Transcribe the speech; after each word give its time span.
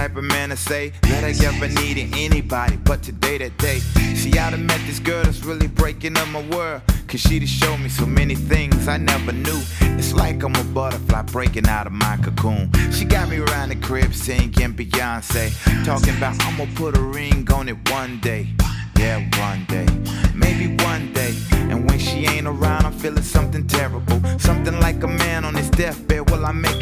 type 0.00 0.16
of 0.16 0.24
man 0.24 0.48
to 0.48 0.56
say 0.56 0.94
that 1.02 1.24
I 1.24 1.32
ever 1.44 1.68
needed 1.68 2.14
anybody. 2.16 2.76
But 2.76 3.02
today, 3.02 3.36
that 3.36 3.58
day, 3.58 3.80
see, 4.14 4.32
I 4.38 4.50
done 4.50 4.64
met 4.64 4.80
this 4.86 4.98
girl 4.98 5.22
that's 5.22 5.44
really 5.44 5.68
breaking 5.68 6.16
up 6.16 6.26
my 6.28 6.42
world. 6.56 6.80
Cause 7.06 7.20
she 7.20 7.38
just 7.38 7.52
showed 7.52 7.78
me 7.78 7.90
so 7.90 8.06
many 8.06 8.34
things 8.34 8.88
I 8.88 8.96
never 8.96 9.32
knew. 9.32 9.60
It's 9.98 10.14
like 10.14 10.42
I'm 10.42 10.54
a 10.54 10.64
butterfly 10.64 11.22
breaking 11.22 11.66
out 11.66 11.86
of 11.86 11.92
my 11.92 12.16
cocoon. 12.16 12.70
She 12.92 13.04
got 13.04 13.28
me 13.28 13.40
around 13.40 13.68
the 13.68 13.76
crib 13.76 14.14
singing 14.14 14.72
Beyonce. 14.78 15.44
Talking 15.84 16.16
about 16.16 16.42
I'ma 16.44 16.66
put 16.76 16.96
a 16.96 17.02
ring 17.02 17.46
on 17.52 17.68
it 17.68 17.76
one 17.90 18.20
day. 18.20 18.48
Yeah, 18.96 19.18
one 19.38 19.66
day. 19.66 19.86
Maybe 20.34 20.82
one 20.84 21.12
day. 21.12 21.34
And 21.52 21.88
when 21.88 21.98
she 21.98 22.26
ain't 22.26 22.46
around, 22.46 22.86
I'm 22.86 22.92
feeling 22.92 23.22
something 23.22 23.66
terrible. 23.66 24.20
Something 24.38 24.78
like 24.80 25.02
a 25.02 25.08
man 25.08 25.44
on 25.44 25.54
his 25.54 25.68
deathbed. 25.70 26.30
Will 26.30 26.46
I 26.46 26.52
make 26.52 26.79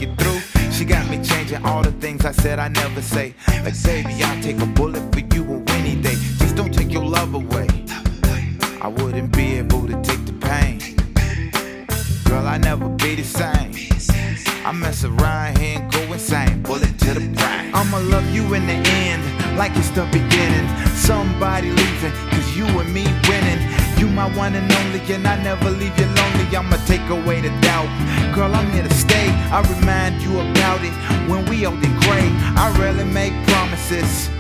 said 2.41 2.59
I 2.59 2.69
never 2.69 3.03
say. 3.03 3.35
Like, 3.65 3.83
baby, 3.83 4.23
I'll 4.23 4.43
take 4.43 4.61
a 4.61 4.67
bullet 4.67 5.03
for 5.13 5.21
you 5.35 5.65
any 5.69 5.95
day. 6.01 6.17
Just 6.39 6.57
don't 6.57 6.73
take 6.73 6.93
your 6.93 7.05
love 7.05 7.35
away. 7.35 7.69
I 8.81 8.89
wouldn't 8.89 9.33
be 9.37 9.57
able 9.59 9.87
to 9.87 9.95
take 10.03 10.25
the 10.25 10.37
pain. 10.49 10.79
Girl, 12.25 12.47
I 12.47 12.59
never 12.59 12.89
be 12.89 13.17
the 13.17 13.25
same. 13.25 13.73
I 14.65 14.73
mess 14.73 15.05
around 15.05 15.59
here 15.59 15.81
and 15.81 15.93
go 15.93 16.01
insane. 16.13 16.63
Bullet 16.63 16.99
to 17.01 17.15
the 17.15 17.21
brain. 17.21 17.75
I'ma 17.75 17.99
love 17.99 18.29
you 18.31 18.45
in 18.55 18.67
the 18.67 18.79
end, 19.03 19.23
like 19.57 19.73
it's 19.77 19.91
the 19.91 20.05
beginning. 20.07 20.67
Somebody 20.95 21.71
leaving, 21.71 22.13
cause 22.31 22.57
you 22.57 22.67
and 22.67 22.93
me. 22.93 23.05
You 23.99 24.09
my 24.09 24.29
one 24.37 24.55
and 24.55 24.71
only, 24.73 25.01
and 25.13 25.27
I 25.27 25.43
never 25.43 25.71
leave 25.71 25.99
you 25.99 26.07
lonely. 26.07 26.47
I'ma 26.57 26.77
take 26.87 27.07
away 27.11 27.41
the 27.41 27.51
doubt. 27.61 27.91
Girl, 28.33 28.55
I'm 28.55 28.71
here 28.71 28.85
to 28.85 28.95
stay. 28.95 29.29
I 29.51 29.61
remind 29.75 30.23
you 30.23 30.39
about 30.39 30.81
it 30.85 30.95
when 31.29 31.45
we 31.47 31.67
old 31.67 31.83
and. 31.83 32.33
I 32.57 32.73
rarely 32.79 33.05
make 33.05 33.35
promises, 33.49 34.31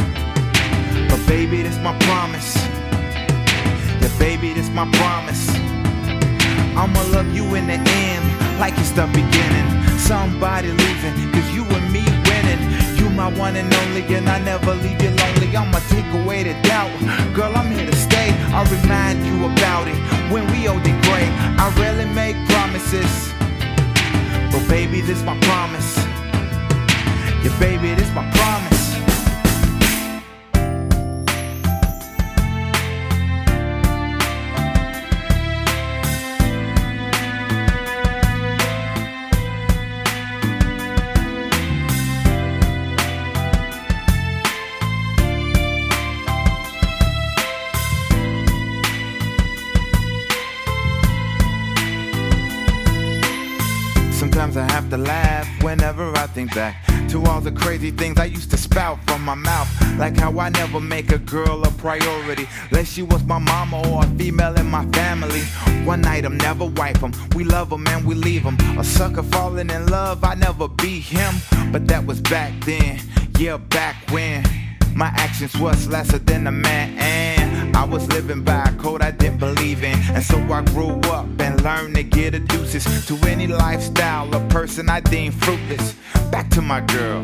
but 1.11 1.21
baby, 1.27 1.63
this 1.63 1.79
my 1.79 1.97
promise. 2.07 2.55
Yeah, 4.01 4.13
baby, 4.19 4.55
this 4.55 4.71
my 4.71 4.87
promise. 4.93 5.51
I'ma 6.79 7.03
love 7.11 7.35
you 7.35 7.45
in 7.57 7.67
the 7.67 7.79
end, 7.79 8.25
like 8.61 8.79
it's 8.79 8.93
the 8.93 9.07
beginning. 9.07 9.69
Somebody 9.99 10.69
leaving, 10.69 11.33
cause 11.33 11.51
you 11.53 11.65
and 11.65 11.78
one 13.49 13.57
and 13.57 13.75
only, 13.75 14.03
and 14.15 14.29
I 14.29 14.39
never 14.41 14.75
leave 14.75 15.01
you 15.03 15.11
lonely. 15.21 15.57
I'ma 15.57 15.81
take 15.89 16.11
away 16.21 16.43
the 16.43 16.55
doubt. 16.69 16.93
Girl, 17.35 17.53
I'm 17.57 17.71
here 17.71 17.87
to 17.87 17.97
stay. 17.97 18.29
I'll 18.55 18.71
remind 18.79 19.25
you 19.27 19.37
about 19.47 19.89
it 19.89 19.99
when 20.33 20.45
we 20.53 20.69
old 20.69 20.87
and 20.87 21.01
gray. 21.05 21.27
I 21.63 21.65
rarely 21.81 22.05
make 22.23 22.37
promises, 22.53 23.13
but 24.53 24.69
baby, 24.69 25.01
this 25.01 25.23
my 25.23 25.37
promise. 25.49 25.97
Yeah, 27.43 27.57
baby, 27.59 27.95
this 27.95 28.13
my 28.15 28.25
promise. 28.33 28.78
I 54.59 54.71
have 54.73 54.91
to 54.91 54.97
laugh 54.97 55.47
whenever 55.63 56.11
I 56.17 56.27
think 56.27 56.55
back 56.55 56.85
to 57.09 57.25
all 57.25 57.41
the 57.41 57.53
crazy 57.53 57.91
things 57.91 58.19
I 58.19 58.27
used 58.27 58.51
to 58.51 58.57
spout 58.57 58.99
from 59.07 59.25
my 59.25 59.35
mouth. 59.35 59.69
Like 59.99 60.17
how 60.17 60.39
I 60.39 60.49
never 60.51 60.81
make 60.81 61.11
a 61.13 61.19
girl 61.19 61.65
a 61.65 61.71
priority, 61.71 62.47
unless 62.71 62.93
she 62.93 63.03
was 63.03 63.25
my 63.25 63.39
mama 63.39 63.89
or 63.89 64.05
a 64.05 64.09
female 64.19 64.55
in 64.57 64.69
my 64.71 64.85
family. 64.87 65.43
One 65.85 66.01
night 66.03 66.25
I'm 66.25 66.37
never 66.37 66.67
wipe 66.67 67.03
'em, 67.03 67.13
we 67.35 67.45
love 67.45 67.73
'em 67.73 67.87
and 67.87 68.05
we 68.05 68.15
leave 68.15 68.45
'em. 68.47 68.57
A 68.79 68.85
sucker 68.85 69.23
falling 69.23 69.71
in 69.71 69.87
love, 69.87 70.25
I 70.25 70.35
never 70.35 70.69
be 70.69 71.01
him, 71.01 71.35
but 71.73 71.87
that 71.89 72.05
was 72.05 72.21
back 72.21 72.53
then, 72.65 73.01
yeah, 73.39 73.57
back 73.57 73.97
when. 74.11 74.45
My 74.95 75.13
actions 75.17 75.57
was 75.57 75.87
lesser 75.87 76.19
than 76.19 76.47
a 76.47 76.53
man, 76.53 76.99
I 77.79 77.85
was 77.85 78.09
living 78.09 78.43
by 78.43 78.65
a 78.65 78.73
code 78.73 79.03
I 79.03 79.13
didn't 79.13 79.39
believe 79.39 79.85
in. 79.85 79.97
And 80.13 80.25
so 80.25 80.37
I 80.53 80.63
grew 80.63 80.99
up 81.13 81.27
and 81.39 81.63
learned 81.63 81.95
to 81.95 82.03
get 82.03 82.35
a 82.35 82.41
deuces 82.41 83.07
to 83.07 83.15
any 83.29 83.47
lifestyle, 83.47 84.35
a 84.35 84.41
person 84.49 84.89
I 84.91 84.99
deem 84.99 85.31
fruitless. 85.31 85.95
Back 86.33 86.51
to 86.51 86.61
my 86.61 86.81
girl, 86.81 87.23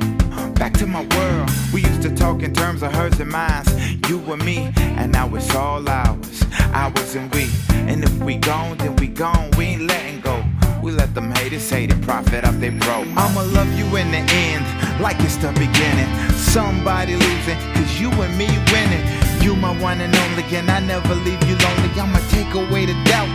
back 0.54 0.72
to 0.74 0.86
my 0.86 1.04
world. 1.16 1.50
We 1.72 1.82
used 1.82 2.02
to 2.02 2.14
talk 2.14 2.44
in 2.44 2.54
terms 2.54 2.84
of 2.84 2.92
hers 2.92 3.18
and 3.18 3.32
mine, 3.32 3.64
you 4.08 4.20
and 4.32 4.44
me, 4.44 4.72
and 4.76 5.10
now 5.10 5.34
it's 5.34 5.52
all 5.56 5.88
ours, 5.88 6.44
ours 6.72 7.16
and 7.16 7.34
we. 7.34 7.50
And 7.90 8.04
if 8.04 8.16
we 8.22 8.36
gone, 8.36 8.78
then 8.78 8.94
we 8.96 9.08
gone, 9.08 9.50
we 9.58 9.64
ain't 9.64 9.82
letting 9.82 10.20
go. 10.20 10.40
We 10.84 10.92
let 10.92 11.16
them 11.16 11.32
haters 11.32 11.68
hate 11.68 11.90
it, 11.90 12.00
profit 12.02 12.44
up 12.44 12.54
they 12.60 12.70
broke. 12.70 13.08
I'ma 13.16 13.42
love 13.58 13.72
you 13.76 13.86
in 13.96 14.08
the 14.12 14.18
end, 14.18 14.64
like 15.00 15.18
it's 15.18 15.36
the 15.36 15.50
beginning. 15.54 16.30
Somebody 16.30 17.16
losing, 17.16 17.58
cause 17.74 18.00
you 18.00 18.10
and 18.12 18.38
me 18.38 18.46
winning. 18.70 19.23
You 19.44 19.54
my 19.54 19.76
one 19.78 20.00
and 20.00 20.16
only, 20.16 20.42
and 20.56 20.70
I 20.70 20.80
never 20.80 21.14
leave 21.16 21.44
you 21.44 21.54
lonely. 21.58 21.90
I'ma 22.00 22.18
take 22.30 22.54
away 22.54 22.86
the 22.86 22.94
doubt. 23.04 23.28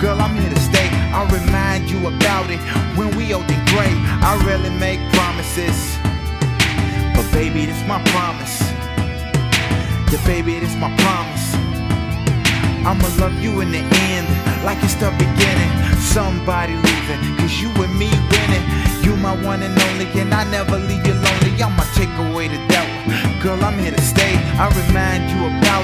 Girl, 0.00 0.20
I'm 0.20 0.36
here 0.36 0.48
to 0.48 0.60
stay. 0.60 0.88
I'll 1.10 1.26
remind 1.26 1.90
you 1.90 2.06
about 2.06 2.50
it 2.50 2.60
when 2.96 3.10
we 3.16 3.34
old 3.34 3.50
and 3.50 3.68
gray. 3.70 3.90
I 4.22 4.40
rarely 4.46 4.70
make 4.70 5.00
promises, 5.10 5.98
but 7.16 7.26
baby, 7.32 7.66
this 7.66 7.82
my 7.88 8.00
promise. 8.14 8.62
Yeah, 10.12 10.22
baby, 10.24 10.60
this 10.60 10.76
my 10.76 10.94
promise. 11.02 11.46
I'ma 12.86 13.08
love 13.18 13.34
you 13.42 13.60
in 13.60 13.72
the 13.72 13.82
end, 13.82 14.28
like 14.64 14.78
it's 14.84 14.94
the 14.94 15.10
beginning. 15.18 15.72
Somebody 15.98 16.74
leaving, 16.74 17.36
cause 17.38 17.60
you 17.60 17.70
and 17.82 17.98
me 17.98 18.10
winning. 18.30 18.85
You 19.06 19.14
my 19.14 19.40
one 19.46 19.62
and 19.62 19.78
only, 19.86 20.06
and 20.20 20.34
I 20.34 20.42
never 20.50 20.76
leave 20.78 21.06
you 21.06 21.14
lonely. 21.14 21.62
I'ma 21.62 21.84
take 21.94 22.10
away 22.26 22.48
the 22.48 22.58
doubt. 22.66 22.90
Girl, 23.40 23.62
I'm 23.62 23.78
here 23.78 23.92
to 23.92 24.02
stay. 24.02 24.34
I 24.58 24.66
remind 24.82 25.30
you 25.30 25.46
about 25.46 25.75